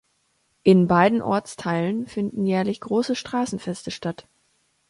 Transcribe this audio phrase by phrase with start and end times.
[0.63, 4.27] In beiden Ortsteilen finden jährlich große Straßenfeste statt.